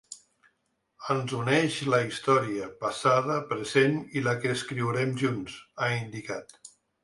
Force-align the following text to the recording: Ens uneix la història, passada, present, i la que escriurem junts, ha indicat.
Ens 1.15 1.33
uneix 1.39 1.77
la 1.95 1.99
història, 2.07 2.71
passada, 2.85 3.37
present, 3.53 3.95
i 4.19 4.27
la 4.31 4.37
que 4.41 4.55
escriurem 4.57 5.15
junts, 5.23 5.63
ha 5.85 5.95
indicat. 6.03 6.61